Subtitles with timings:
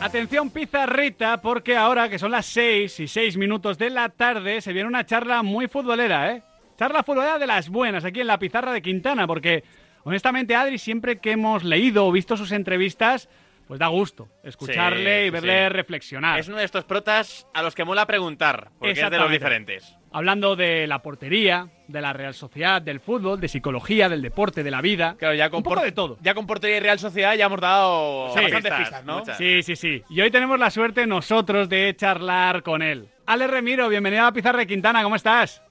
[0.00, 4.72] Atención pizarrita, porque ahora que son las 6 y 6 minutos de la tarde, se
[4.72, 6.42] viene una charla muy futbolera, ¿eh?
[6.78, 9.64] Charla futbolera de las buenas, aquí en la pizarra de Quintana, porque
[10.04, 13.28] honestamente Adri, siempre que hemos leído o visto sus entrevistas,
[13.66, 15.68] pues da gusto escucharle Sí, y verle sí.
[15.70, 16.38] reflexionar.
[16.38, 19.96] Es uno de estos protas a los que mola preguntar, porque es de los diferentes.
[20.16, 24.70] Hablando de la portería, de la Real Sociedad, del fútbol, de psicología, del deporte, de
[24.70, 25.14] la vida.
[25.18, 26.16] Claro, ya con Un poco por- de todo.
[26.22, 28.36] Ya con Portería y Real Sociedad ya hemos dado Sí.
[28.40, 29.18] bastantes Pistas, pistas, ¿no?
[29.18, 29.36] Muchas.
[29.36, 30.02] Sí, sí, sí.
[30.08, 33.08] Y hoy tenemos la suerte nosotros de charlar con él.
[33.26, 35.62] Ale Remiro, bienvenido a la Pizarra de Quintana, ¿cómo estás?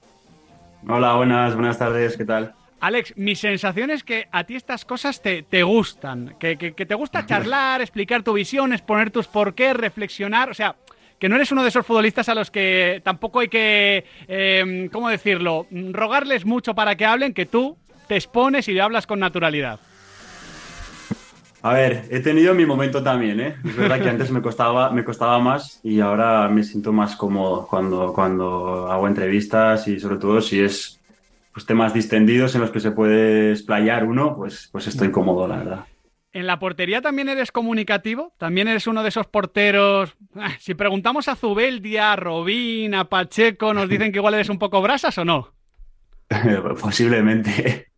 [0.88, 2.54] Hola, buenas, buenas tardes, ¿qué tal?
[2.78, 6.86] Alex, mi sensación es que a ti estas cosas te, te gustan, que, que- que
[6.86, 10.76] te gusta charlar, explicar tu visión, exponer tus porqués, reflexionar, o sea,
[11.18, 15.08] que no eres uno de esos futbolistas a los que tampoco hay que, eh, ¿cómo
[15.08, 17.76] decirlo?, rogarles mucho para que hablen, que tú
[18.06, 19.80] te expones y hablas con naturalidad.
[21.62, 23.56] A ver, he tenido mi momento también, ¿eh?
[23.64, 27.66] Es verdad que antes me costaba, me costaba más y ahora me siento más cómodo
[27.66, 31.00] cuando, cuando hago entrevistas y sobre todo si es
[31.52, 35.56] pues, temas distendidos en los que se puede explayar uno, pues, pues estoy cómodo, la
[35.56, 35.84] verdad.
[36.36, 38.34] ¿En la portería también eres comunicativo?
[38.36, 40.18] ¿También eres uno de esos porteros?
[40.34, 44.58] Ah, Si preguntamos a Zubeldia, a Robín, a Pacheco, ¿nos dicen que igual eres un
[44.58, 45.54] poco brasas o no?
[46.78, 47.88] Posiblemente.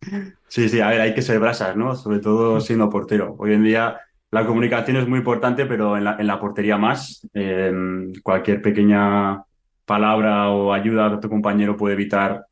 [0.47, 1.95] Sí, sí, a ver, hay que ser brasas, ¿no?
[1.95, 3.35] Sobre todo siendo portero.
[3.37, 3.99] Hoy en día
[4.31, 7.27] la comunicación es muy importante, pero en la, en la portería más.
[7.33, 7.73] Eh,
[8.23, 9.43] cualquier pequeña
[9.83, 12.45] palabra o ayuda de tu compañero puede evitar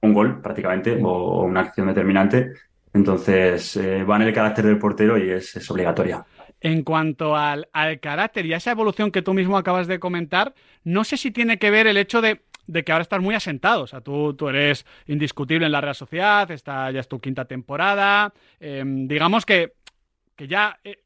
[0.00, 2.52] un gol, prácticamente, o una acción determinante.
[2.94, 6.24] Entonces, eh, va en el carácter del portero y es, es obligatoria.
[6.60, 10.54] En cuanto al, al carácter y a esa evolución que tú mismo acabas de comentar,
[10.84, 13.82] no sé si tiene que ver el hecho de, de que ahora estás muy asentado.
[13.82, 17.46] O sea, tú, tú eres indiscutible en la Real Sociedad, esta ya es tu quinta
[17.46, 18.32] temporada.
[18.60, 19.72] eh, digamos que,
[20.36, 20.98] que ya, eh,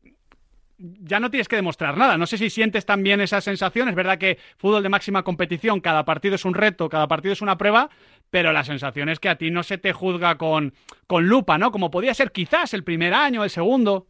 [0.79, 2.19] ya no tienes que demostrar nada.
[2.19, 3.89] No sé si sientes también esa sensación.
[3.89, 7.43] Es verdad que fútbol de máxima competición, cada partido es un reto, cada partido es
[7.43, 7.91] una prueba,
[8.31, 10.75] pero la sensación es que a ti no se te juzga con,
[11.07, 11.73] con lupa, ¿no?
[11.73, 14.07] Como podía ser quizás el primer año, el segundo.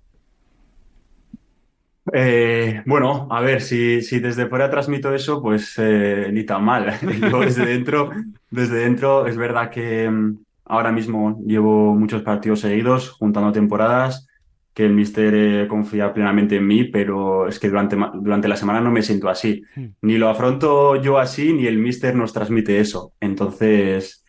[2.12, 6.98] Eh, bueno, a ver, si, si desde fuera transmito eso, pues eh, ni tan mal.
[7.30, 8.10] Yo desde dentro,
[8.50, 14.28] desde dentro es verdad que mm, ahora mismo llevo muchos partidos seguidos, juntando temporadas,
[14.76, 18.80] que el míster eh, confía plenamente en mí, pero es que durante, durante la semana
[18.82, 19.62] no me siento así.
[19.74, 19.86] Hmm.
[20.02, 23.14] Ni lo afronto yo así, ni el míster nos transmite eso.
[23.20, 24.22] Entonces,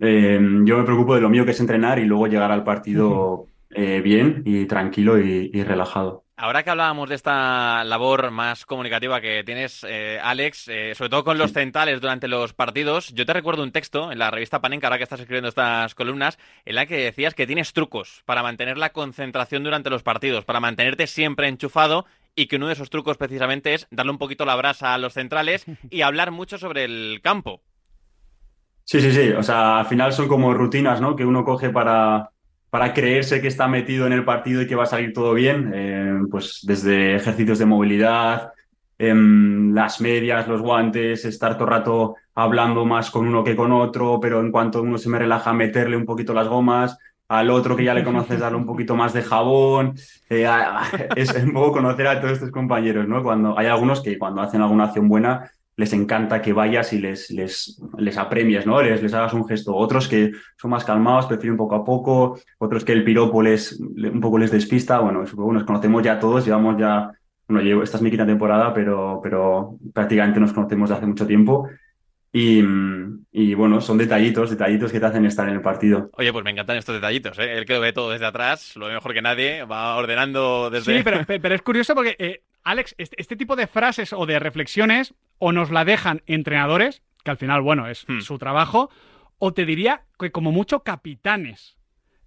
[0.00, 3.46] eh, yo me preocupo de lo mío que es entrenar y luego llegar al partido
[3.70, 6.24] eh, bien y tranquilo y- y relajado.
[6.40, 11.24] Ahora que hablábamos de esta labor más comunicativa que tienes, eh, Alex, eh, sobre todo
[11.24, 14.86] con los centrales durante los partidos, yo te recuerdo un texto en la revista Panenka,
[14.86, 18.78] ahora que estás escribiendo estas columnas, en la que decías que tienes trucos para mantener
[18.78, 22.06] la concentración durante los partidos, para mantenerte siempre enchufado
[22.36, 25.14] y que uno de esos trucos precisamente es darle un poquito la brasa a los
[25.14, 27.62] centrales y hablar mucho sobre el campo.
[28.84, 29.30] Sí, sí, sí.
[29.30, 31.16] O sea, al final son como rutinas, ¿no?
[31.16, 32.30] Que uno coge para,
[32.70, 35.72] para creerse que está metido en el partido y que va a salir todo bien.
[35.74, 38.52] Eh, pues desde ejercicios de movilidad,
[38.98, 43.72] em, las medias, los guantes, estar todo el rato hablando más con uno que con
[43.72, 46.98] otro, pero en cuanto uno se me relaja, meterle un poquito las gomas.
[47.28, 49.94] Al otro que ya le conoces, darle un poquito más de jabón.
[50.30, 50.46] Eh,
[51.16, 53.22] es un poco conocer a todos estos compañeros, ¿no?
[53.22, 57.30] Cuando hay algunos que cuando hacen alguna acción buena les encanta que vayas y les,
[57.30, 58.82] les, les apremies, ¿no?
[58.82, 59.74] Les, les hagas un gesto.
[59.76, 62.38] Otros que son más calmados, prefieren poco a poco.
[62.58, 64.98] Otros que el piropo les, le- un poco les despista.
[64.98, 67.12] Bueno, supongo que nos conocemos ya todos, llevamos ya,
[67.46, 71.26] bueno, llevo, esta es mi quinta temporada, pero, pero prácticamente nos conocemos de hace mucho
[71.26, 71.68] tiempo.
[72.32, 72.62] Y,
[73.32, 76.10] y bueno, son detallitos, detallitos que te hacen estar en el partido.
[76.12, 77.56] Oye, pues me encantan estos detallitos, ¿eh?
[77.56, 80.98] El que lo ve todo desde atrás, lo ve mejor que nadie, va ordenando desde...
[80.98, 84.26] Sí, pero, pe- pero es curioso porque, eh, Alex, este, este tipo de frases o
[84.26, 88.20] de reflexiones o nos la dejan entrenadores, que al final, bueno, es Hmm.
[88.20, 88.90] su trabajo,
[89.38, 91.76] o te diría que como mucho capitanes.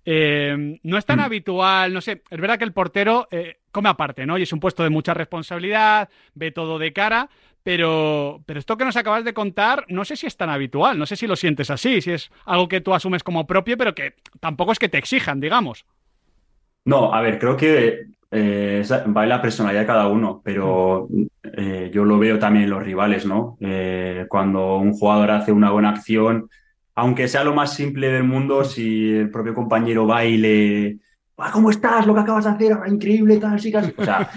[0.05, 1.23] Eh, no es tan Hmm.
[1.23, 4.37] habitual, no sé, es verdad que el portero eh, come aparte, ¿no?
[4.37, 7.29] Y es un puesto de mucha responsabilidad, ve todo de cara,
[7.63, 11.05] pero, pero esto que nos acabas de contar, no sé si es tan habitual, no
[11.05, 14.15] sé si lo sientes así, si es algo que tú asumes como propio, pero que
[14.39, 15.85] tampoco es que te exijan, digamos.
[16.85, 21.07] No, a ver, creo que eh, esa- va en la personalidad de cada uno, pero
[21.43, 23.57] eh, yo lo veo también en los rivales, ¿no?
[23.59, 26.49] Eh, cuando un jugador hace una buena acción,
[26.95, 30.97] aunque sea lo más simple del mundo, si el propio compañero va y le...
[31.37, 32.05] "Ah, ¿Cómo estás?
[32.07, 33.93] Lo que acabas de hacer, increíble, tal, que has-".
[33.97, 34.29] O sea,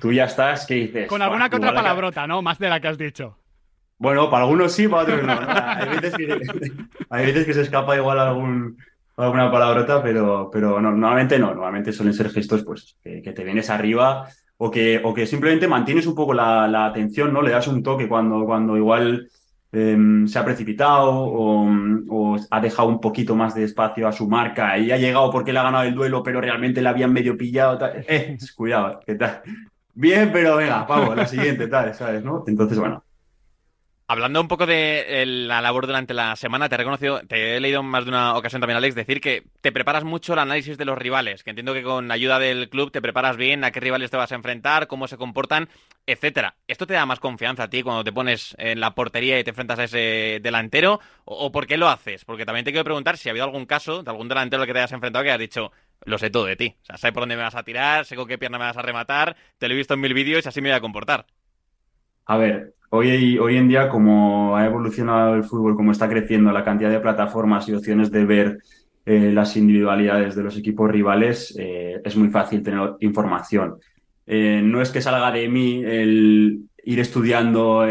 [0.00, 1.08] tú ya estás, ¿qué dices?
[1.08, 2.42] Con alguna "Buah, que otra palabrota, ¿no?
[2.42, 3.36] Más de la que has dicho.
[3.98, 5.32] Bueno, para algunos sí, para otros no.
[7.10, 8.78] Hay, veces que, se escapa igual algún,
[9.22, 11.48] alguna palabrota, pero, pero no, normalmente no.
[11.48, 16.06] Normalmente suelen ser gestos pues, que, te vienes arriba o que, o que simplemente mantienes
[16.06, 17.42] un poco la, atención, ¿no?
[17.42, 19.28] Le das un toque cuando, cuando igual
[19.72, 24.78] em, se ha precipitado o, ha dejado un poquito más de espacio a su marca
[24.78, 27.78] y ha llegado porque le ha ganado el duelo, pero realmente le habían medio pillado.
[28.08, 29.42] Eh, cuidado, ¿qué tal?
[29.94, 32.24] Bien, pero venga, vamos, la siguiente, tal, ¿sabes?
[32.24, 32.44] ¿no?
[32.46, 33.02] Entonces, bueno,
[34.12, 37.84] Hablando un poco de la labor durante la semana, te he reconocido, te he leído
[37.84, 40.98] más de una ocasión también, Alex, decir que te preparas mucho el análisis de los
[40.98, 44.16] rivales, que entiendo que con ayuda del club te preparas bien a qué rivales te
[44.16, 45.68] vas a enfrentar, cómo se comportan,
[46.06, 46.56] etcétera.
[46.66, 49.50] ¿Esto te da más confianza a ti cuando te pones en la portería y te
[49.50, 50.98] enfrentas a ese delantero?
[51.24, 52.24] ¿O, por qué lo haces?
[52.24, 54.72] Porque también te quiero preguntar si ha habido algún caso de algún delantero al que
[54.72, 55.70] te hayas enfrentado que has dicho,
[56.04, 56.74] lo sé todo de ti.
[56.82, 58.76] O sea, sé por dónde me vas a tirar, sé con qué pierna me vas
[58.76, 61.26] a rematar, te lo he visto en mil vídeos y así me voy a comportar.
[62.26, 66.64] A ver, hoy, hoy en día, como ha evolucionado el fútbol, como está creciendo la
[66.64, 68.58] cantidad de plataformas y opciones de ver
[69.06, 73.76] eh, las individualidades de los equipos rivales, eh, es muy fácil tener información.
[74.26, 77.84] Eh, no es que salga de mí el ir estudiando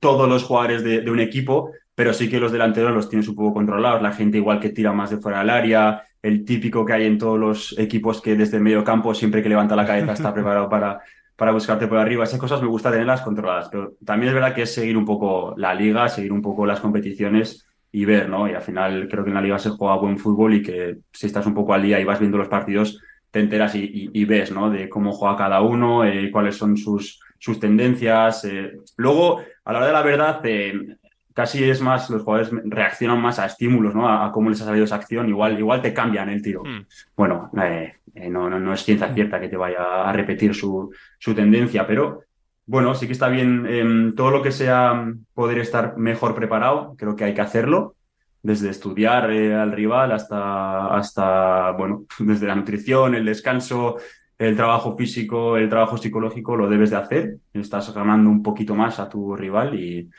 [0.00, 3.54] todos los jugadores de, un equipo, pero sí que los delanteros los tienes un poco
[3.54, 4.02] controlados.
[4.02, 7.18] La gente igual que tira más de fuera del área, el típico que hay en
[7.18, 10.68] todos los equipos que desde el medio campo, siempre que levanta la cabeza, está preparado
[10.68, 11.00] para,
[11.36, 12.24] para buscarte por arriba.
[12.24, 15.54] Esas cosas me gusta tenerlas controladas, pero también es verdad que es seguir un poco
[15.56, 18.48] la liga, seguir un poco las competiciones y ver, ¿no?
[18.48, 21.26] Y al final creo que en la liga se juega buen fútbol y que si
[21.26, 23.00] estás un poco al día y vas viendo los partidos,
[23.30, 24.70] te enteras y, ves, ¿no?
[24.70, 28.44] De cómo juega cada uno, eh, cuáles son sus, sus tendencias.
[28.44, 28.72] Eh.
[28.96, 30.96] Luego, a la hora de la verdad, eh,
[31.36, 34.08] casi es más, los jugadores reaccionan más a estímulos, ¿no?
[34.08, 36.62] A, cómo les ha salido esa acción, igual, igual te cambian el tiro.
[36.64, 36.86] Hmm.
[37.14, 40.92] Bueno, eh, eh, no, no, no, es ciencia cierta que te vaya a repetir su,
[41.18, 42.22] su tendencia, pero
[42.66, 47.14] bueno, sí que está bien em, todo lo que sea poder estar mejor preparado, creo
[47.14, 47.94] que hay que hacerlo,
[48.42, 53.96] desde estudiar eh, al rival hasta, hasta, bueno, desde la nutrición, el descanso,
[54.38, 58.98] el trabajo físico, el trabajo psicológico, lo debes de hacer, estás ganando un poquito más
[58.98, 60.10] a tu rival y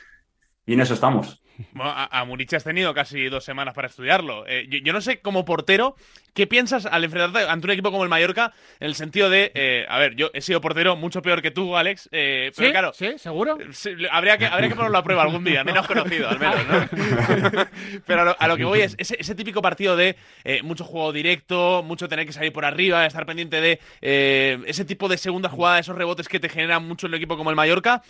[0.68, 1.42] y en eso estamos.
[1.72, 4.44] Bueno, a, Murici has tenido casi dos semanas para estudiarlo.
[4.46, 5.96] Eh, yo, no sé, como portero,
[6.32, 8.52] ¿qué piensas al enfrentarte ante un equipo como el Mallorca?
[8.78, 11.76] En el sentido de, eh, a ver, yo he sido portero mucho peor que tú,
[11.76, 12.08] Alex.
[12.12, 12.72] Eh, pero ¿Sí?
[12.72, 12.92] claro.
[12.94, 13.58] Sí, seguro.
[14.12, 17.66] habría, que, habría que ponerlo a prueba algún día, menos conocido, al menos, ¿no?
[18.06, 20.16] pero a lo, que voy es ese, típico partido de
[20.62, 23.80] mucho juego directo, mucho tener que salir por arriba, estar pendiente de
[24.66, 27.50] ese tipo de segunda jugada, esos rebotes que te generan mucho en un equipo como
[27.50, 28.02] el Mallorca.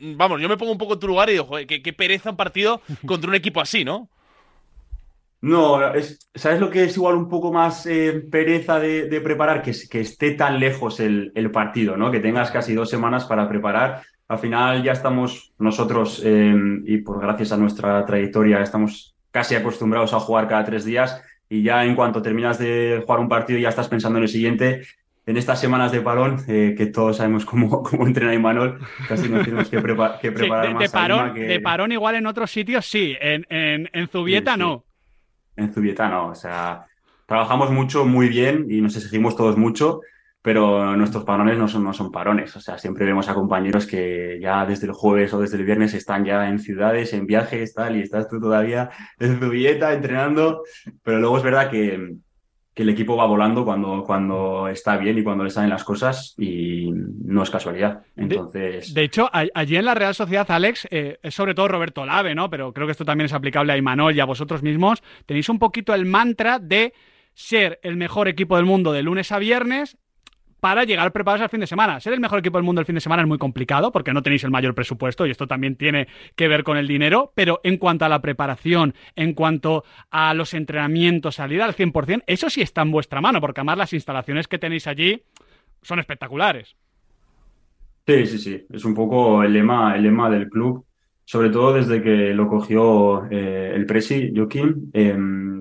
[0.00, 2.36] vamos, yo me pongo un poco en tu lugar y digo, joder, qué pereza un
[2.36, 2.69] partido
[3.06, 4.08] contra un equipo así, ¿no?
[5.42, 5.78] No,
[6.34, 9.62] ¿sabes lo que es igual un poco más eh, pereza de, preparar?
[9.62, 12.10] Que, que, esté tan lejos el, partido, ¿no?
[12.10, 14.02] Que tengas casi dos semanas para preparar.
[14.28, 20.12] Al final ya estamos nosotros, eh, y por gracias a nuestra trayectoria, estamos casi acostumbrados
[20.12, 23.70] a jugar cada tres días y ya en cuanto terminas de jugar un partido ya
[23.70, 24.82] estás pensando en el siguiente
[25.30, 29.44] en estas semanas de parón, eh, que todos sabemos cómo, cómo entrena Imanol, casi nos
[29.44, 30.90] tenemos que, preparar de, más.
[30.90, 34.84] parón, de parón igual en otros sitios sí, en, en, Zubieta no.
[35.54, 36.84] En Zubieta no, o sea,
[37.26, 40.00] trabajamos mucho, muy bien y nos exigimos todos mucho,
[40.42, 42.56] pero nuestros parones no son, no son parones.
[42.56, 45.94] O sea, siempre vemos a compañeros que ya desde el jueves o desde el viernes
[45.94, 48.90] están ya en ciudades, en viajes, tal, y estás tú todavía
[49.20, 50.64] en Zubieta entrenando,
[51.04, 52.16] pero luego es verdad que
[52.80, 56.34] que el equipo va volando cuando, cuando está bien y cuando le salen las cosas
[56.38, 58.04] y no es casualidad.
[58.16, 58.94] Entonces...
[58.94, 62.48] De, hecho, allí en la Real Sociedad, Alex, eh, es sobre todo Roberto Lave, ¿no?
[62.48, 65.02] Pero creo que esto también es aplicable a Imanol y a vosotros mismos.
[65.26, 66.94] Tenéis un poquito el mantra de
[67.34, 69.98] ser el mejor equipo del mundo de lunes a viernes
[70.60, 72.00] para llegar preparados al fin de semana.
[72.00, 74.22] Ser el mejor equipo del mundo el fin de semana es muy complicado porque no
[74.22, 77.78] tenéis el mayor presupuesto y esto también tiene que ver con el dinero, pero en
[77.78, 82.82] cuanto a la preparación, en cuanto a los entrenamientos, salir al 100%, eso sí está
[82.82, 85.22] en vuestra mano porque además las instalaciones que tenéis allí
[85.82, 86.76] son espectaculares.
[88.06, 88.66] Sí, sí, sí.
[88.70, 90.84] Es un poco el lema, el lema del club,
[91.24, 94.90] sobre todo desde que lo cogió eh, el Presi, Joaquín,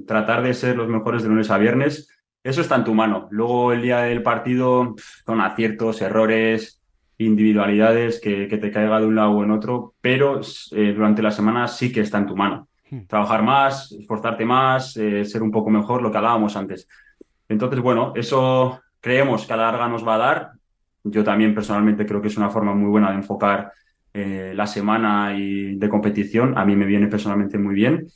[0.08, 2.10] tratar de ser los mejores de lunes a viernes
[2.43, 3.27] eso está en tu mano.
[3.31, 6.81] Luego el día del partido, con aciertos, errores,
[7.17, 10.39] individualidades, que, te caiga de un lado o en otro, pero
[10.72, 12.69] eh, durante la semana sí que está en tu mano.
[12.89, 13.05] Hmm.
[13.08, 16.88] Trabajar más, esforzarte más, eh, ser un poco mejor, lo que hablábamos antes.
[17.50, 20.51] Entonces, bueno, eso creemos que a la larga nos va a dar.
[21.03, 23.72] Yo también personalmente creo que es una forma muy buena de enfocar
[24.13, 26.58] eh, la semana y de competición.
[26.58, 28.08] A mí me viene personalmente muy bien.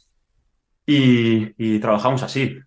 [0.85, 2.57] y trabajamos así.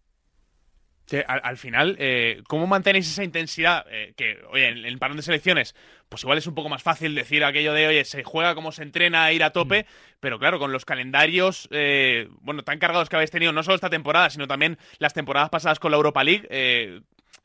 [1.26, 3.86] Al, final, eh, ¿cómo mantenéis esa intensidad?
[3.90, 5.74] Eh, que, oye, en el parón de selecciones,
[6.08, 8.82] pues igual es un poco más fácil decir aquello de, oye, se juega como se
[8.82, 10.16] entrena a ir a tope, mm.
[10.20, 13.90] pero claro, con los calendarios, eh, bueno, tan cargados que habéis tenido, no solo esta
[13.90, 17.02] temporada, sino también las temporadas pasadas con la Europa League,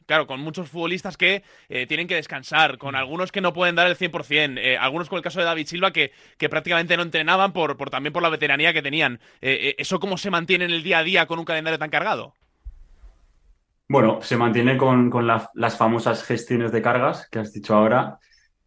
[0.07, 1.43] claro, con muchos futbolistas que
[1.87, 5.39] tienen que descansar, con algunos que no pueden dar el 100%, algunos con el caso
[5.39, 8.81] de David Silva que, que prácticamente no entrenaban por, por, también por la veteranía que
[8.81, 9.19] tenían.
[9.39, 12.33] ¿Eso cómo se mantiene en el día a día con un calendario tan cargado?
[13.91, 18.17] Bueno, se mantiene con, las famosas gestiones de cargas que has dicho ahora,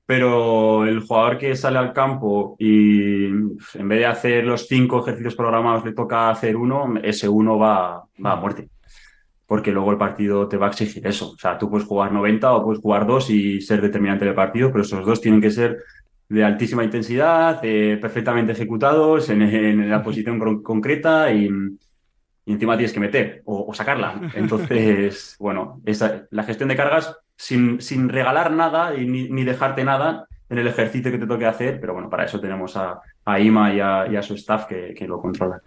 [0.04, 5.34] pero el jugador que sale al campo y en vez de hacer los cinco ejercicios
[5.34, 8.68] programados le toca hacer uno, ese uno va, a muerte.
[9.46, 11.30] Porque luego el partido te va a exigir eso.
[11.30, 14.70] O sea, tú puedes jugar 90 o puedes jugar dos y ser determinante del partido,
[14.70, 15.78] pero esos dos tienen que ser
[16.28, 21.48] de altísima intensidad, eh, perfectamente ejecutados en, la posición concreta y,
[22.46, 24.30] y encima tienes que meter o, sacarla.
[24.34, 30.26] Entonces, bueno, esa, la gestión de cargas sin, sin regalar nada y ni, dejarte nada
[30.48, 33.72] en el ejercicio que te toque hacer, pero bueno, para eso tenemos a, a Ima
[33.72, 35.60] y a, su staff que, que lo controlan.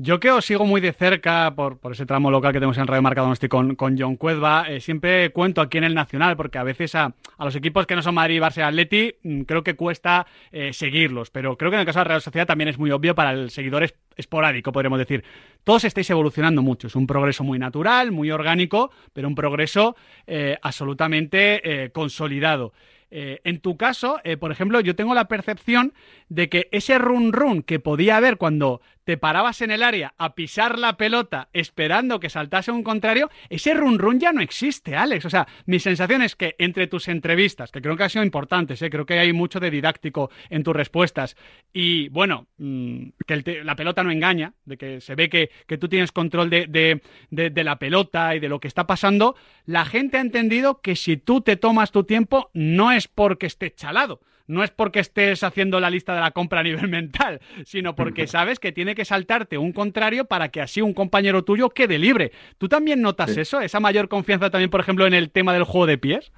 [0.00, 3.02] Yo que os sigo muy de cerca por, ese tramo local que tenemos en Radio
[3.02, 6.62] Marca estoy con, con John Cuezba, eh, siempre cuento aquí en el Nacional, porque a
[6.62, 10.24] veces a, los equipos que no son Madrid, Barça y Atleti, mm, creo que cuesta
[10.52, 12.92] eh, seguirlos, pero creo que en el caso de la Real Sociedad también es muy
[12.92, 15.24] obvio para el seguidor esporádico, podríamos decir.
[15.64, 19.96] Todos estáis evolucionando mucho, es un progreso muy natural, muy orgánico, pero un progreso
[20.28, 22.72] eh, absolutamente consolidado.
[23.10, 25.94] En tu caso, por ejemplo, yo tengo la percepción
[26.28, 30.34] de que ese run run que podía haber cuando te parabas en el área a
[30.34, 35.24] pisar la pelota esperando que saltase un contrario, ese run run ya no existe, Alex.
[35.24, 38.82] O sea, mi sensación es que entre tus entrevistas, que creo que han sido importantes,
[38.82, 38.90] ¿eh?
[38.90, 41.38] creo que hay mucho de didáctico en tus respuestas,
[41.72, 45.48] y bueno, mm, que la pelota no engaña, de que se ve que,
[45.78, 47.00] tú tienes control de,
[47.30, 51.16] de la pelota y de lo que está pasando, la gente ha entendido que si
[51.16, 55.78] tú te tomas tu tiempo no es porque esté chalado no es porque estés haciendo
[55.78, 59.58] la lista de la compra a nivel mental, sino porque sabes que tiene que saltarte
[59.58, 62.32] un contrario para que así un compañero tuyo quede libre.
[62.56, 63.60] ¿Tú también notas eso?
[63.60, 66.32] ¿Esa mayor confianza también, por ejemplo, en el tema del juego de pies?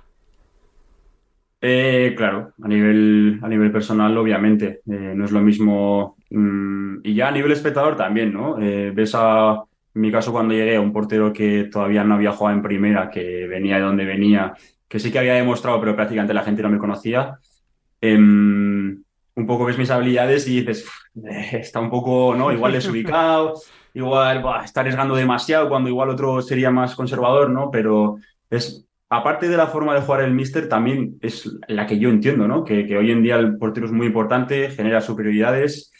[1.62, 4.80] Eh, claro, a nivel, a nivel personal, obviamente.
[4.90, 6.16] Eh, no es lo mismo.
[6.30, 8.60] Mm, y ya a nivel espectador también, ¿no?
[8.60, 9.62] Eh, ves a.
[9.92, 13.10] En mi caso, cuando llegué a un portero que todavía no había jugado en primera,
[13.10, 14.54] que venía de donde venía,
[14.90, 17.38] que sí que había demostrado, pero prácticamente la gente no me conocía.
[18.00, 19.00] Em,
[19.36, 20.84] un poco ves mis habilidades y dices,
[21.52, 22.52] está un poco, ¿no?
[22.52, 23.54] Igual desubicado,
[23.94, 27.70] igual está arriesgando demasiado cuando igual otro sería más conservador, ¿no?
[27.70, 28.16] Pero
[28.50, 32.48] es, aparte de la forma de jugar el Mister, también es la que yo entiendo,
[32.48, 32.64] ¿no?
[32.64, 35.92] Que, hoy en día el portero es muy importante, genera superioridades,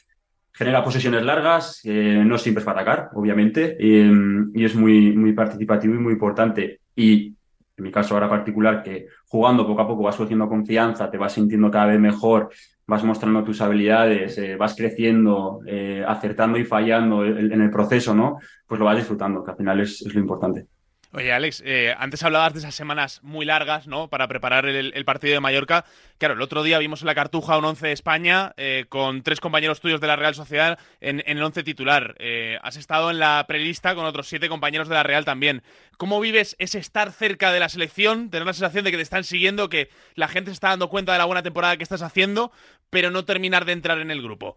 [0.52, 5.32] genera posesiones largas, eh, no siempre es para atacar, obviamente, em, y es muy, muy
[5.32, 6.80] participativo y muy importante.
[6.96, 7.36] Y
[7.80, 11.32] en mi caso ahora particular, que jugando poco a poco vas cogiendo confianza, te vas
[11.32, 12.50] sintiendo cada vez mejor,
[12.86, 18.38] vas mostrando tus habilidades, eh, vas creciendo, eh, acertando y fallando en el proceso, ¿no?
[18.66, 20.66] Pues lo vas disfrutando, que al final es lo importante.
[21.12, 24.06] Oye, Alex, eh, antes hablabas de esas semanas muy largas, ¿no?
[24.06, 25.84] Para preparar el, partido de Mallorca.
[26.18, 29.40] Claro, el otro día vimos en la Cartuja un once de España eh, con tres
[29.40, 32.14] compañeros tuyos de la Real Sociedad en, el once titular.
[32.20, 35.64] Eh, has estado en la prelista con otros siete compañeros de la Real también.
[35.96, 38.30] ¿Cómo vives ese estar cerca de la selección?
[38.30, 41.10] Tener la sensación de que te están siguiendo, que la gente se está dando cuenta
[41.10, 42.52] de la buena temporada que estás haciendo,
[42.88, 44.56] pero no terminar de entrar en el grupo.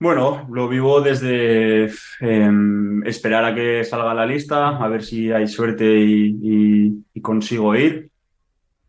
[0.00, 1.90] Bueno, lo vivo desde
[2.20, 8.08] em, esperar a que salga la lista, a ver si hay suerte y, consigo ir.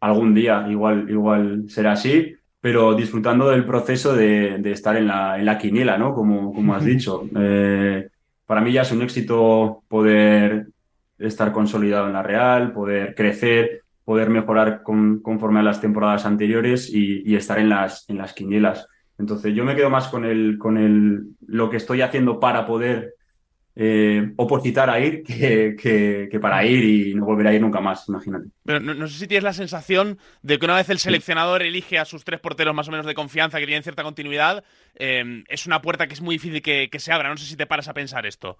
[0.02, 5.46] Algún día igual, igual será así, pero disfrutando del proceso de, estar en la, en
[5.46, 6.14] la, quiniela, ¿no?
[6.14, 7.28] Como, como has dicho.
[7.36, 8.08] Eh,
[8.46, 10.68] para mí ya es un éxito poder
[11.18, 17.24] estar consolidado en la Real, poder crecer, poder mejorar conforme a las temporadas anteriores y,
[17.26, 18.88] y estar en las, en las quinielas.
[19.20, 23.16] Entonces yo me quedo más con el, con el, lo que estoy haciendo para poder
[23.76, 28.48] eh, opositar a ir que, para ir y no volver a ir nunca más, imagínate.
[28.64, 32.06] Pero no, sé si tienes la sensación de que una vez el seleccionador elige a
[32.06, 34.64] sus tres porteros más o menos de confianza, que tienen cierta continuidad,
[34.96, 37.30] eh, es una puerta que es muy difícil que, que se abra.
[37.30, 38.58] No sé si te paras a pensar esto.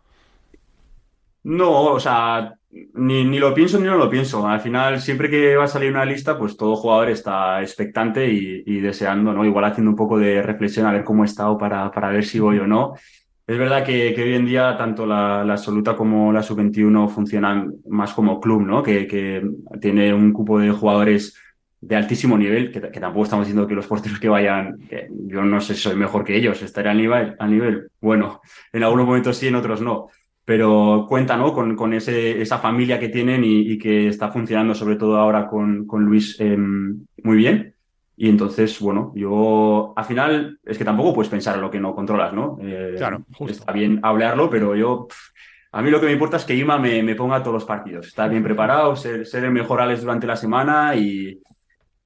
[1.44, 2.54] No, o sea,
[2.94, 4.48] ni, ni, lo pienso ni no lo pienso.
[4.48, 8.80] Al final, siempre que va a salir una lista, pues todo jugador está expectante y,
[8.80, 9.46] deseando, ¿no?
[9.46, 12.40] Igual haciendo un poco de reflexión a ver cómo he estado para, para ver si
[12.40, 12.94] voy o no.
[13.48, 18.40] Es verdad que, hoy en día tanto la, absoluta como la sub-21 funcionan más como
[18.40, 18.84] club, ¿no?
[18.84, 19.44] Que, que,
[19.82, 21.36] tiene un cupo de jugadores
[21.82, 24.78] de altísimo nivel, que, tampoco estamos diciendo que los porteros que vayan,
[25.28, 28.42] yo no sé si soy mejor que ellos, estaré a nivel, a nivel, bueno,
[28.74, 30.10] en algunos momentos sí, en otros no
[30.50, 31.54] pero cuenta ¿no?
[31.54, 35.86] con, con ese, esa familia que tienen y, que está funcionando sobre todo ahora con,
[35.86, 37.76] con Luis em, muy bien.
[38.18, 41.94] Y entonces, bueno, yo al final es que tampoco puedes pensar en lo que no
[41.94, 42.58] controlas, ¿no?
[42.64, 45.08] Eh, claro, Está bien hablarlo, pero yo,
[45.72, 48.08] a mí lo que me importa es que Ima me, me ponga todos los partidos,
[48.08, 51.40] estar bien preparado, ser, ser el mejor Alex durante la semana y,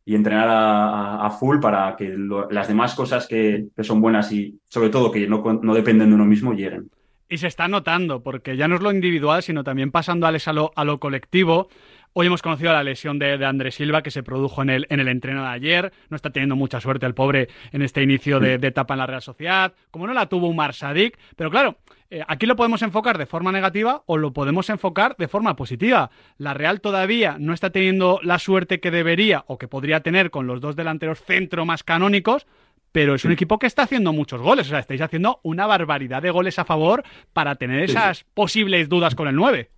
[0.04, 2.14] y entrenar a, a, full para que
[2.50, 6.16] las demás cosas que, que, son buenas y sobre todo que no, no dependen de
[6.16, 6.90] uno mismo lleguen.
[7.34, 10.72] Y se está notando, porque ya no es lo individual, sino también pasando a lo,
[10.76, 11.68] a lo colectivo.
[12.14, 15.00] Hoy hemos conocido la lesión de, de Andrés Silva que se produjo en el, en
[15.00, 15.92] el entreno de ayer.
[16.12, 19.24] No está teniendo mucha suerte el pobre en este inicio de, etapa en la Real
[19.24, 19.74] Sociedad.
[19.90, 21.18] Como no la tuvo Umar Sadik.
[21.36, 21.78] Pero claro,
[22.12, 26.12] eh, aquí lo podemos enfocar de forma negativa o lo podemos enfocar de forma positiva.
[26.38, 30.46] La Real todavía no está teniendo la suerte que debería o que podría tener con
[30.46, 32.46] los dos delanteros centro más canónicos
[32.94, 34.68] pero es un equipo que está haciendo muchos goles.
[34.68, 39.16] O sea, estáis haciendo una barbaridad de goles a favor para tener esas posibles dudas
[39.16, 39.70] con el 9.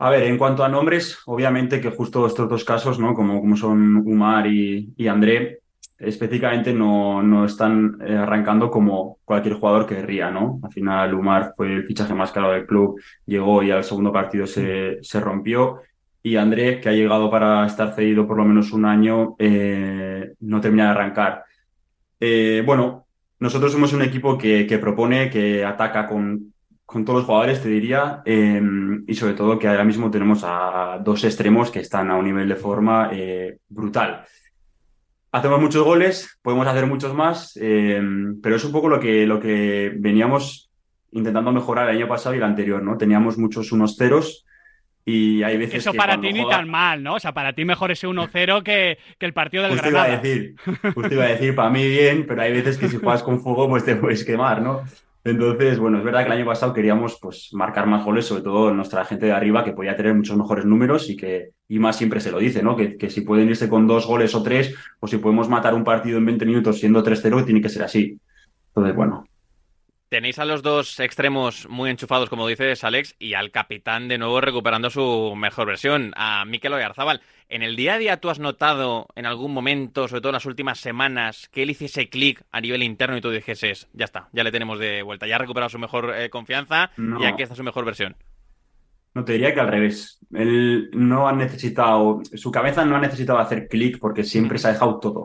[0.00, 3.14] A ver, en cuanto a nombres, obviamente que justo estos dos casos, ¿no?
[3.14, 5.60] Como, como son Umar y, André,
[5.98, 10.60] específicamente no, no están eh, arrancando como cualquier jugador querría, ¿no?
[10.62, 14.46] Al final, Umar fue el fichaje más caro del club, llegó y al segundo partido
[14.46, 15.80] se, se rompió.
[16.22, 20.60] Y André, que ha llegado para estar cedido por lo menos un año, eh, no
[20.60, 21.44] termina de arrancar.
[22.20, 23.06] Eh, bueno,
[23.38, 26.52] nosotros somos un equipo que, que propone, que ataca con
[26.88, 30.98] con todos los jugadores, te diría, em, y sobre todo que ahora mismo tenemos a
[31.04, 34.24] dos extremos que están a un nivel de forma eh, brutal.
[35.30, 39.38] Hacemos muchos goles, podemos hacer muchos más, em, pero es un poco lo que, lo
[39.38, 40.70] que veníamos
[41.10, 42.96] intentando mejorar el año pasado y el anterior, ¿no?
[42.96, 44.46] Teníamos muchos unos ceros
[45.08, 47.14] y hay veces Eso para ti ni tan mal, ¿no?
[47.14, 50.08] O sea, para ti mejor ese 1-0 que, que, el partido del justo Granada.
[50.08, 50.54] Iba a decir,
[50.94, 53.70] justo iba a decir, para mí bien, pero hay veces que si juegas con fuego
[53.70, 54.82] pues te puedes quemar, ¿no?
[55.24, 58.74] Entonces, bueno, es verdad que el año pasado queríamos pues, marcar más goles, sobre todo
[58.74, 62.20] nuestra gente de arriba, que podía tener muchos mejores números y que y más siempre
[62.20, 62.76] se lo dice, ¿no?
[62.76, 65.84] Que, que si pueden irse con dos goles o tres, o si podemos matar un
[65.84, 68.18] partido en 20 minutos siendo 3-0, tiene que ser así.
[68.68, 69.24] Entonces, bueno,
[70.08, 74.40] Tenéis a los dos extremos muy enchufados, como dices, Alex, y al capitán de nuevo
[74.40, 77.20] recuperando su mejor versión, a Mikel Oyarzabal.
[77.50, 80.46] ¿En el día a día tú has notado en algún momento, sobre todo en las
[80.46, 84.44] últimas semanas, que él hiciese clic a nivel interno y tú dijeses, ya está, ya
[84.44, 87.62] le tenemos de vuelta, ya ha recuperado su mejor eh, confianza y aquí está su
[87.62, 88.16] mejor versión?
[89.12, 90.20] No te diría que al revés.
[90.32, 94.72] Él no ha necesitado, su cabeza no ha necesitado hacer clic porque siempre se ha
[94.72, 95.20] dejado todo.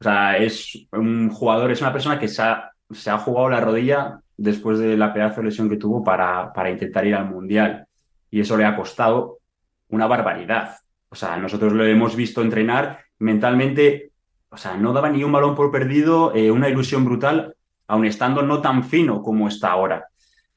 [0.00, 3.60] O sea, es un jugador, es una persona que se ha se ha jugado la
[3.60, 7.86] rodilla después de la pedazo de lesión que tuvo para, para intentar ir al Mundial.
[8.30, 9.38] Y eso le ha costado
[9.88, 10.76] una barbaridad.
[11.08, 14.12] O sea, nosotros lo hemos visto entrenar mentalmente,
[14.50, 17.54] o sea, no daba ni un balón por perdido, eh, una ilusión brutal,
[17.86, 20.08] aun estando no tan fino como está ahora.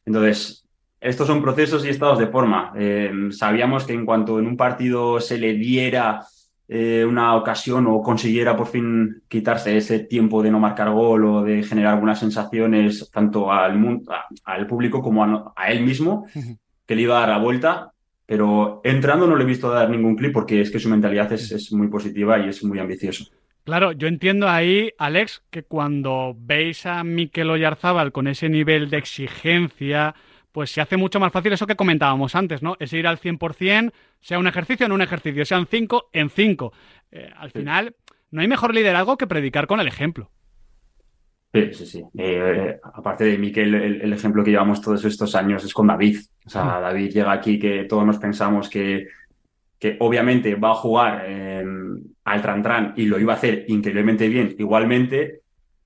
[0.06, 0.68] Entonces,
[1.00, 2.74] estos son procesos y estados de forma.
[2.76, 6.26] Eh, sabíamos que en cuanto en un partido se le diera
[6.74, 11.44] eh, una ocasión o consiguiera por fin quitarse ese tiempo de no marcar gol o
[11.44, 14.00] de generar algunas sensaciones tanto al,
[14.46, 16.28] al público como a, él mismo,
[16.86, 17.92] que le iba a dar la vuelta.
[18.26, 21.52] Pero entrando no le he visto dar ningún clip porque es que su mentalidad es,
[21.52, 23.26] es muy positiva y es muy ambicioso.
[23.66, 28.96] Claro, yo entiendo ahí, Alex, que cuando veis a Mikel Oyarzábal con ese nivel de
[28.96, 30.16] exigencia,
[30.52, 32.76] pues se hace mucho más fácil eso que comentábamos antes, ¿no?
[32.80, 36.74] Es ir al 100%, sea un ejercicio en un ejercicio, sean cinco en cinco.
[37.12, 37.96] Eh, al final,
[38.32, 40.30] no hay mejor liderazgo que predicar con el ejemplo.
[41.54, 42.04] Sí, sí, sí.
[42.18, 46.20] Eh, aparte de Miquel, el, ejemplo que llevamos todos estos años es con David.
[46.46, 46.82] O sea, mm.
[46.82, 49.08] David llega aquí que todos nos pensamos que,
[49.78, 51.66] que obviamente va a jugar eh,
[52.24, 55.41] al Tran y lo iba a hacer increíblemente bien igualmente,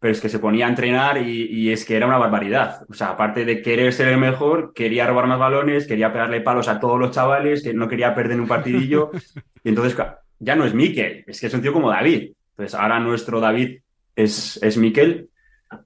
[0.05, 2.85] pero es que se ponía a entrenar y, es que era una barbaridad.
[2.87, 6.67] O sea, aparte de querer ser el mejor, quería robar más balones, quería pegarle palos
[6.67, 9.09] a todos los chavales, que no quería perder un partidillo.
[9.63, 9.97] y entonces
[10.37, 12.33] ya no es Miquel, es que es un tío como David.
[12.51, 13.79] Entonces ahora nuestro David
[14.15, 15.27] es, es Miquel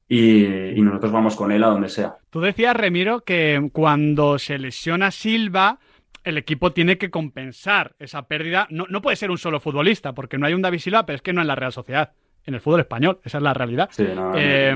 [0.09, 0.43] y,
[0.81, 2.17] nosotros vamos con él a donde sea.
[2.29, 5.79] Tú decías, Remiro, que cuando se lesiona Silva,
[6.25, 8.67] el equipo tiene que compensar esa pérdida.
[8.69, 11.21] No, no puede ser un solo futbolista, porque no hay un David Silva, pero es
[11.21, 12.11] que no en la Real Sociedad
[12.49, 13.19] en el fútbol español.
[13.23, 13.89] Esa es la realidad.
[14.35, 14.75] Eh,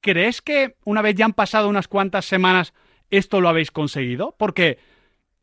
[0.00, 2.74] ¿Crees que una vez ya han pasado unas cuantas semanas
[3.10, 4.34] esto lo habéis conseguido?
[4.36, 4.78] Porque,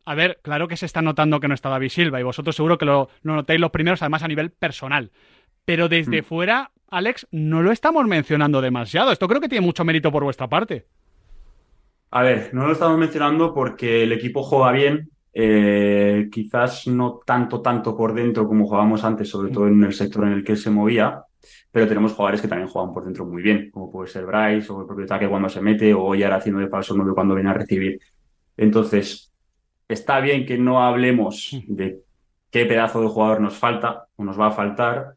[0.06, 2.78] a ver, claro que se está notando que no está David Silva y vosotros seguro
[2.78, 5.12] que lo, notéis los primeros, además a nivel personal.
[5.66, 6.26] Pero desde mm.
[6.26, 9.12] fuera, Alex, no lo estamos mencionando demasiado.
[9.12, 10.86] Esto creo que tiene mucho mérito por vuestra parte.
[12.10, 17.62] A ver, no lo estamos mencionando porque el equipo juega bien, eh, quizás no tanto,
[17.62, 20.70] tanto por dentro como jugábamos antes, sobre todo en el sector en el que se
[20.70, 21.24] movía,
[21.72, 24.82] pero tenemos jugadores que también juegan por dentro muy bien, como puede ser Bryce o
[24.82, 27.54] el propio ataque cuando se mete o ya haciendo de falso 9 cuando viene a
[27.54, 28.00] recibir.
[28.58, 29.34] Entonces,
[29.88, 32.02] está bien que no hablemos de
[32.50, 35.16] qué pedazo de jugador nos falta o nos va a faltar,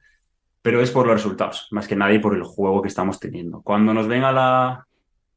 [0.62, 3.60] pero es por los resultados, más que nadie por el juego que estamos teniendo.
[3.62, 4.86] Cuando nos venga la,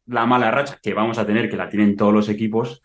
[0.05, 2.81] la mala racha, que vamos a tener, que la tienen todos los equipos,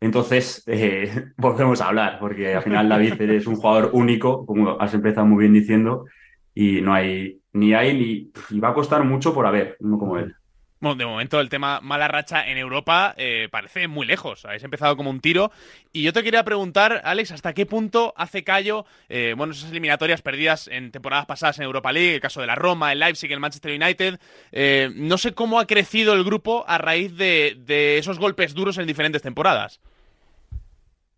[0.00, 4.94] entonces eh, volvemos a hablar, porque al final David eres un jugador único, como has
[4.94, 6.06] empezado muy bien diciendo,
[6.54, 8.32] y no hay ni hay ni.
[8.50, 10.34] y va a costar mucho por haber, uno como él.
[10.82, 14.44] Bueno, de momento el tema mala racha en Europa eh, parece muy lejos.
[14.44, 15.52] Habéis empezado como un tiro.
[15.92, 20.22] Y yo te quería preguntar, Alex, ¿hasta qué punto hace callo, eh, bueno, esas eliminatorias
[20.22, 23.38] perdidas en temporadas pasadas en Europa League, el caso de la Roma, el Leipzig, el
[23.38, 24.18] Manchester United?
[24.50, 28.76] Eh, no sé cómo ha crecido el grupo a raíz de, de esos golpes duros
[28.76, 29.80] en diferentes temporadas.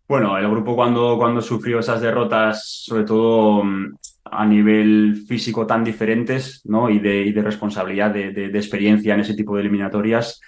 [0.07, 3.95] Bueno, el grupo cuando, cuando sufrió esas derrotas, sobre todo mm,
[4.25, 6.89] a nivel físico tan diferentes, ¿no?
[6.89, 10.41] Y de, responsabilidad, de, experiencia en ese tipo de eliminatorias,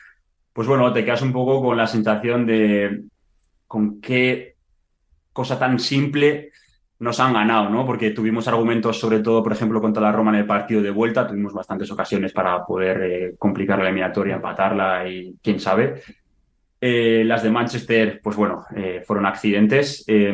[0.51, 3.03] pues bueno, te quedas un poco con la sensación de
[3.67, 4.55] con qué
[5.31, 6.51] cosa tan simple
[6.99, 7.85] nos han ganado, ¿no?
[7.85, 11.27] Porque tuvimos argumentos, sobre todo, por ejemplo, contra la Roma en el partido de vuelta,
[11.27, 16.01] tuvimos bastantes ocasiones para poder eh, complicar la eliminatoria, empatarla y quién sabe.
[16.79, 20.03] Eh, las de Manchester, pues bueno, eh, fueron accidentes.
[20.07, 20.33] Eh,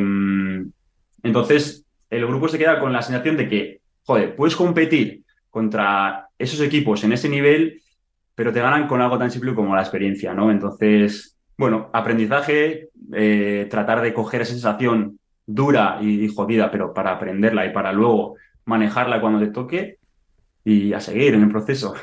[1.22, 1.83] entonces,
[2.16, 7.04] el grupo se queda con la sensación de que, joder, puedes competir contra esos equipos
[7.04, 7.80] en ese nivel,
[8.34, 10.50] pero te ganan con algo tan simple como la experiencia, ¿no?
[10.50, 17.12] Entonces, bueno, aprendizaje, eh, tratar de coger esa sensación dura y, y jodida, pero para
[17.12, 19.98] aprenderla y para luego manejarla cuando te toque
[20.64, 21.94] y a seguir en el proceso.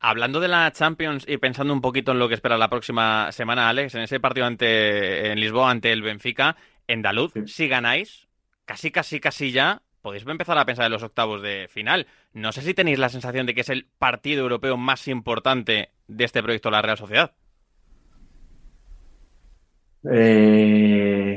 [0.00, 3.68] Hablando de la Champions y pensando un poquito en lo que espera la próxima semana,
[3.68, 7.42] Alex, en ese partido ante, en Lisboa ante el Benfica, en Daluz, sí.
[7.46, 8.26] si ganáis,
[8.70, 12.06] casi, casi, casi ya podéis empezar a pensar en los octavos de final.
[12.32, 16.24] No sé si tenéis la sensación de que es el partido europeo más importante de
[16.24, 17.32] este proyecto la Real Sociedad.
[20.08, 21.36] Eh,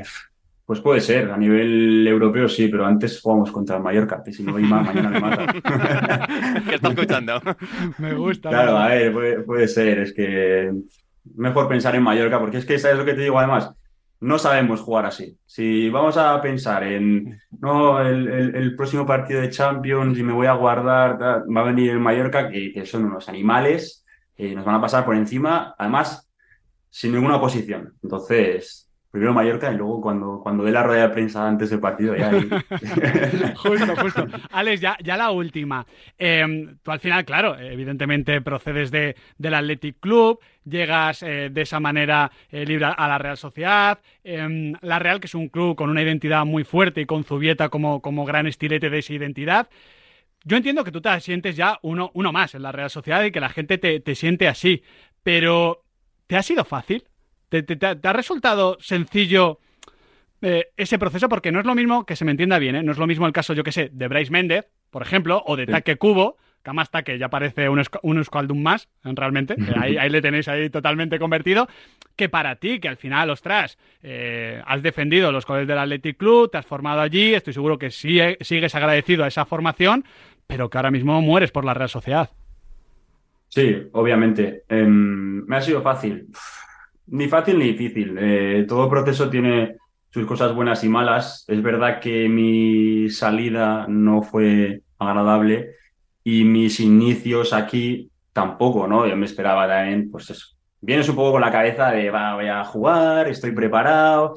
[0.64, 4.44] pues puede ser, a nivel europeo sí, pero antes jugamos contra el Mallorca, que si
[4.44, 5.46] no Ima, mañana me mata.
[6.68, 7.42] ¿Qué está escuchando?
[7.98, 8.48] me gusta.
[8.48, 10.72] Claro, a ver, puede, puede, ser, es que
[11.34, 13.74] mejor pensar en Mallorca, porque es que sabes lo que te digo además,
[14.24, 15.38] no sabemos jugar así.
[15.44, 20.54] Si vamos a pensar en no el, próximo partido de Champions y me voy a
[20.54, 24.02] guardar, va a venir el Mallorca, que, que son unos animales,
[24.36, 26.26] eh, nos van a pasar por encima, además,
[26.88, 27.92] sin ninguna oposición.
[28.02, 32.16] Entonces, primero Mallorca y luego cuando, cuando dé la rueda de prensa antes del partido
[32.16, 32.32] ya
[33.54, 34.26] justo, justo.
[34.50, 35.86] Alex, ya, ya la última.
[36.18, 41.78] Eh, tú al final, claro, evidentemente procedes de, del Athletic Club, llegas eh, de esa
[41.78, 44.00] manera eh, libre a la Real Sociedad.
[44.24, 48.02] la Real, que es un club con una identidad muy fuerte y con Zubieta como,
[48.02, 49.68] como gran estilete de esa identidad.
[50.42, 53.30] Yo entiendo que tú te sientes ya uno, uno más en la Real Sociedad y
[53.30, 54.82] que la gente te, te siente así,
[55.22, 55.84] pero
[56.26, 57.04] ¿te ha sido fácil?
[57.62, 59.60] ¿Te, te, te ha resultado sencillo
[60.42, 61.28] eh, ese proceso?
[61.28, 62.82] Porque no es lo mismo, que se me entienda bien, ¿eh?
[62.82, 65.54] no es lo mismo el caso, yo que sé, de Bryce Méndez, por ejemplo, o
[65.54, 65.70] de sí.
[65.70, 70.20] Taque Cubo, que además Taque ya parece un, un Escaldum más, realmente, ahí, ahí, le
[70.20, 71.68] tenéis ahí totalmente convertido,
[72.16, 76.50] que para ti, que al final, ostras, eh, has defendido los colores del Athletic Club,
[76.50, 80.04] te has formado allí, estoy seguro que sí, sigues agradecido a esa formación,
[80.48, 82.30] pero que ahora mismo mueres por la Real Sociedad.
[83.48, 84.64] Sí, obviamente.
[84.68, 86.26] Eh, me ha sido fácil.
[87.06, 88.16] Ni fácil ni difícil.
[88.18, 89.76] Eh, todo proceso tiene
[90.10, 91.44] sus cosas buenas y malas.
[91.48, 95.74] Es verdad que mi salida no fue agradable
[96.22, 99.06] y mis inicios aquí tampoco, ¿no?
[99.06, 100.56] Yo me esperaba también, pues eso.
[100.80, 104.34] Vienes un poco con la cabeza de, va, voy a jugar, estoy preparado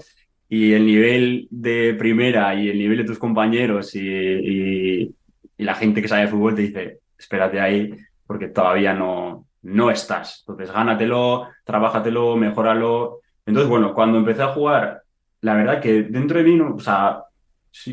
[0.50, 5.16] y el nivel de primera y el nivel de tus compañeros y, y,
[5.58, 7.92] la gente que sabe de fútbol te dice, espérate ahí
[8.28, 10.44] porque todavía no, no estás.
[10.48, 13.22] Entonces, gánatelo, trabájatelo, mejóralo.
[13.46, 15.02] Entonces, bueno, cuando empecé a jugar,
[15.42, 17.24] la verdad que dentro de mí, o sea,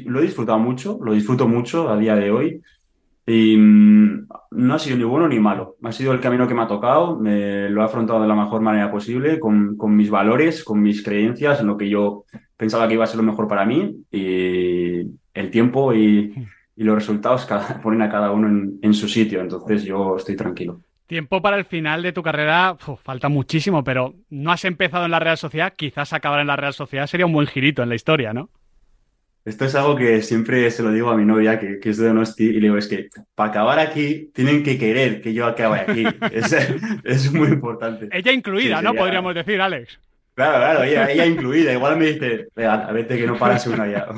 [0.05, 2.63] lo he disfrutado mucho, lo disfruto mucho a día de hoy.
[3.27, 5.77] Y mmm, no ha sido ni bueno ni malo.
[5.83, 8.91] Ha sido el camino que me ha tocado, lo he afrontado de la mejor manera
[8.91, 12.25] posible, con, con mis valores, con mis creencias, en lo que yo
[12.57, 14.05] pensaba que iba a ser lo mejor para mí.
[14.11, 15.01] Y
[15.35, 16.35] el tiempo y,
[16.77, 17.47] los resultados
[17.83, 19.41] ponen a cada uno en su sitio.
[19.41, 20.81] Entonces yo estoy tranquilo.
[21.15, 25.13] Tiempo para el final de tu carrera, uf, falta muchísimo, pero no has empezado en
[25.13, 27.95] la Real Sociedad, quizás acabar en la Real Sociedad sería un buen girito en la
[27.95, 28.51] historia, ¿no?
[29.45, 32.09] Esto es algo que siempre se lo digo a mi novia, que, que es de
[32.09, 35.83] Donosti, y le digo, es que para acabar aquí tienen que querer que yo acabe
[35.83, 36.05] aquí.
[36.33, 36.53] es,
[37.05, 38.09] es, muy importante.
[38.11, 38.95] Ella incluida, sí, ¿no?
[38.95, 40.01] Podríamos decir, Alex.
[40.35, 41.73] Claro, claro, ella, ella incluida.
[41.73, 44.09] Igual me dice, a vete que no paras una ya.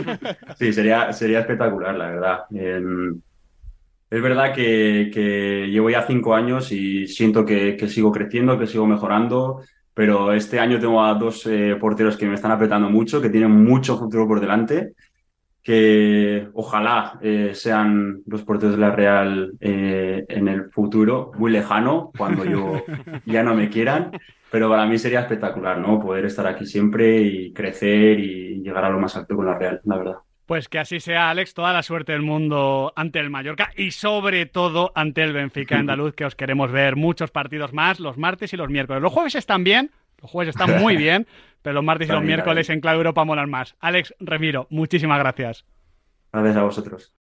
[0.58, 2.38] sí, sería, sería espectacular, la verdad.
[2.54, 2.80] Eh,
[4.10, 8.66] es verdad que, que llevo ya cinco años y siento que, que sigo creciendo, que
[8.66, 9.62] sigo mejorando,
[9.94, 13.50] pero este año tengo a dos eh, porteros que me están apretando mucho, que tienen
[13.50, 14.92] mucho futuro por delante
[15.66, 22.12] que ojalá eh, sean los porteros de la Real eh, en el futuro, muy lejano,
[22.16, 22.84] cuando yo
[23.26, 24.12] ya no me quieran,
[24.48, 25.98] pero para mí sería espectacular, ¿no?
[25.98, 29.80] Poder estar aquí siempre y crecer y llegar a lo más alto con la Real,
[29.82, 30.16] la verdad.
[30.46, 34.46] Pues que así sea, Alex, toda la suerte del mundo ante el Mallorca y sobre
[34.46, 38.56] todo ante el Benfica Andaluz, que os queremos ver muchos partidos más, los martes y
[38.56, 39.02] los miércoles.
[39.02, 39.90] Los jueves están bien,
[40.22, 41.26] los jueves están muy bien,
[41.62, 43.74] pero los martes y los miércoles en Clave Europa molan más.
[43.80, 45.64] Alex Remiro, muchísimas gracias.
[46.32, 47.12] Gracias a vosotros.